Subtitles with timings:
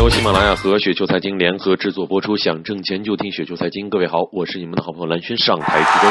[0.00, 3.90] 由喜马拉雅和雪球财经联合制作播出，想挣钱就听雪球财经。
[3.90, 6.10] 各位好，我是你们的好朋友蓝轩，上台鞠躬。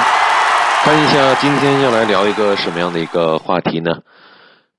[0.83, 4.03] 看一下今天要来聊一个什么样的一个话题呢？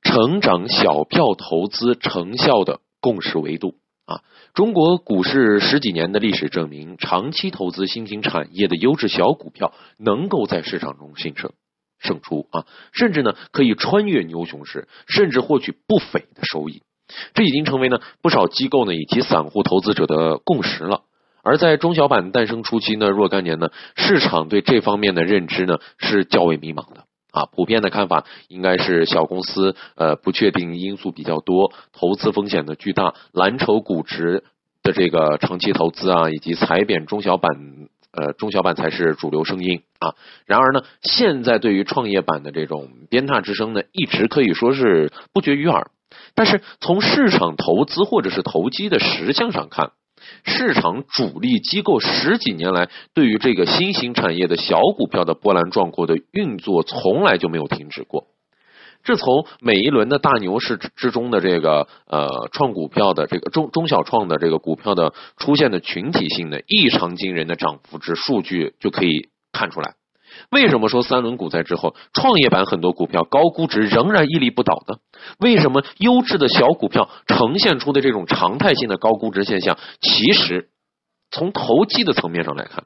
[0.04, 3.74] 成长小票投资成效的共识维度
[4.06, 4.22] 啊！
[4.54, 11.50] 中国股市十几年的历史证明，长期投资新兴产业的优质小股票，能够在市场中兴盛
[11.98, 16.84] 胜出啊，甚至呢可以穿越牛熊市，甚至获取不菲的收益。
[17.34, 21.02] 这已经成为呢不少机构呢以及散户投资者的共识了。
[21.42, 27.46] 而在中小板诞生初期呢，若干年呢，市场对这方面的认知呢是较为迷茫的啊。
[27.46, 34.44] 普遍的看法应该是小公司呃不确定因素比较多，投资风险的巨大，蓝筹估值
[34.82, 37.52] 的这个长期投资啊，以及踩扁中小板
[38.12, 40.14] 呃中小板才是主流声音啊。
[40.44, 45.90] 然而呢，现在对于创业板的这种鞭挞之声呢，一直可以说是不绝于耳。
[46.40, 49.90] 但是从市场投资或者是投机的实相上看，
[50.42, 58.24] 市场主力机构十几年来对于这个新兴产业的小股票的波澜壮阔的运作从来就没有停止过。
[59.04, 69.92] 这从每一轮的大牛市之中的这个呃创股票的这个中中小创的这个股票的出现的群体性的异常惊人的涨幅之数据就可以看出来。
[70.50, 74.96] 为什么说三轮股灾之后，创业板很多股票高估值仍然屹立不倒呢？
[75.38, 80.70] 为什么优质的小股票呈现出的这种常态性的高估值现象，其实
[81.30, 82.84] 从投机的层面上来看，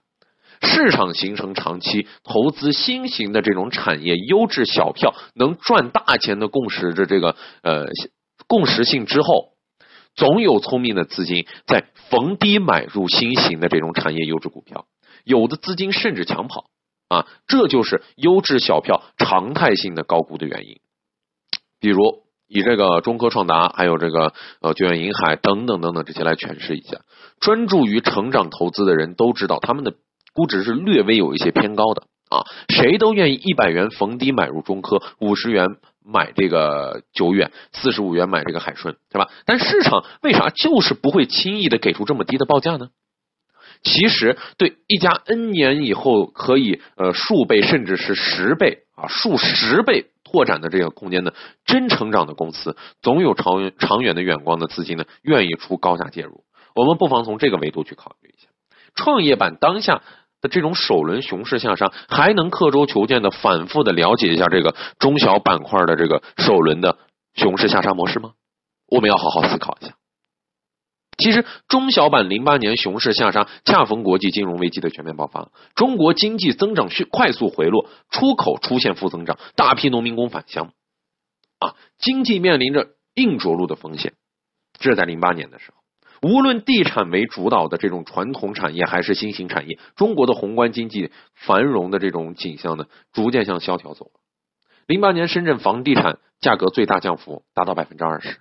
[0.63, 7.87] 市场形成长期投资新型的这种产业优质小票能赚大钱的共识的这个呃
[8.47, 9.55] 共识性之后，
[10.15, 14.87] 总有聪明的资金在逢低买入新型的这种产业优质股票，
[15.25, 16.67] 有的资金甚至抢跑。
[17.09, 20.81] 啊，这就是优质小票常态性的高估的原因。
[21.81, 27.01] 比如以这个中科创达，还有这个呃久远银海等等等等这些来诠释一下。
[27.41, 29.95] 专注于成长投资的人都知道，他们的
[30.33, 32.45] 估值是略微有一些偏高的啊。
[32.69, 39.31] 谁都愿意一百元逢低买入中科，五十元买这个久远，四十五元买这个海顺，对吧？
[39.45, 42.89] 但市场为啥就是不会轻易的给出这么低的报价呢？
[43.85, 51.35] 其实，对一家 N 年以后可以呃数倍甚至是十倍啊数十倍拓展的这个空间的
[51.67, 56.45] 真成长的公司，总有长远长远的眼光的资金呢，愿意出高价介入。
[56.75, 58.49] 我们不妨从这个维度去考虑一下，
[58.95, 60.03] 创业板当下
[60.41, 66.97] 的这种首轮熊市向上，还能刻舟求剑的反复的了解一下这个中小板块的这个首轮的
[67.35, 68.33] 熊市下杀模式吗？
[68.89, 69.95] 我们要好好思考一下。
[71.17, 80.73] 其实，中小板零八年熊市下杀，恰逢国际金融危机的全面爆发，中国经济增长迅快速回落，出口出现负增长，大批农民工返乡，
[81.61, 84.15] 啊，经济面临着硬着陆的风险。
[84.79, 94.11] 这是在零八年的时候，无论地产为主导的这种传统产业，还是新型产业，中国的宏观经济繁荣的这种景象呢，逐渐向萧条走了。
[94.87, 98.41] 零八年深圳房地产价格最大降幅达到百分之二十。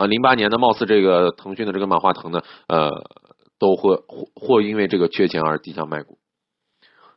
[0.00, 2.88] 啊，零八年呢，貌似这个腾讯的这个马化腾呢，呃，
[3.58, 6.16] 都会或或因为这个缺钱而低价卖股。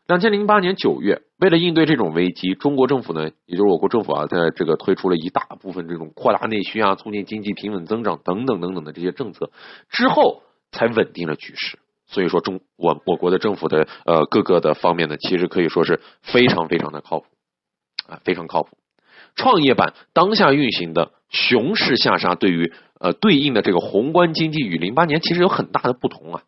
[0.06, 9.50] 两千零八年九月，为了应对这种危机，中国政府呢，也就是我国政府啊，在这个推出了一大部分这种扩大内需啊、促进经济平稳增长等等等等的这些政策，
[9.90, 10.44] 之后
[10.74, 11.80] 才稳定了局势。
[12.06, 17.26] 所以说，中我我国的政府的呃各个的方面呢，其实可以说是非常非常的靠谱
[18.10, 18.78] 啊，非常靠谱。
[19.36, 26.44] 创业板当下运行的熊市下杀，对于呃对应的这个宏观经济与零八年其实有很大的不同啊。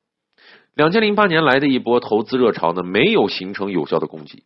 [0.76, 4.44] 两千零八年来的一波投资热潮呢，没有形成有效的供给，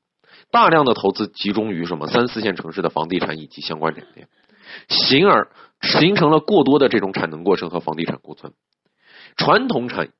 [0.51, 4.27] 大量的投资集中于什么三四线城市的房地产以及相关产业，
[4.87, 5.49] 形而
[5.81, 8.53] 形成了过多的这种产能过剩和房地产库存。
[9.37, 10.11] 传统产业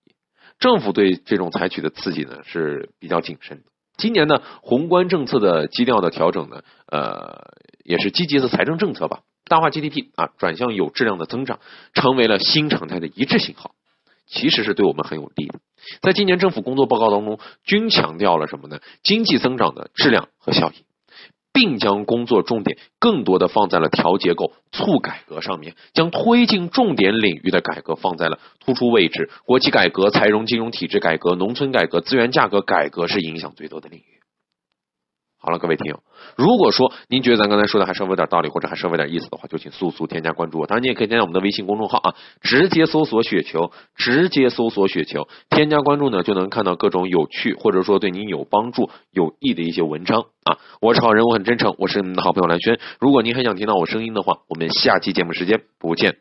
[0.59, 3.63] 政府对这种采取的刺激呢是比较谨慎的。
[3.97, 7.53] 今年呢，宏观政策的基调的调整呢，呃，
[7.84, 11.59] 也是积极的财政政策吧，淡化 GDP 啊，转向有质量的增长，
[11.93, 13.72] 成为了新常态的一致信号，
[14.28, 15.59] 其实是对我们很有利的。
[16.02, 18.79] 在今年政府工作报告当中，均强调了什么呢？
[19.03, 20.84] 经济增长的质量和效益。
[21.52, 29.31] 并将工作重点更多的放在了调结构、促改革上面，将推进重点领域的改革放在了突出位置。
[29.46, 34.18] 国企改革、财融金融体制改革、农村改革、资源价格改革是影响最多的领域。
[35.41, 36.02] 好了，各位听友，
[36.36, 40.68] 如果说您觉得咱刚才说的还稍微有点道理，或者还稍微有点意思的话，就请速速添加关注我。
[40.68, 50.58] 当然，你也可以添加我们的微信公众号啊，直接搜索“雪球”，直接搜索“雪球”，添加关注呢，就能看到各种有趣或者说对您有帮助、有益的一些文章啊。
[50.82, 52.78] 我是好人，我很真诚，我是你们的好朋友蓝轩。
[53.00, 56.18] 如果您还想听到我声音的话，我们下期节目时间不见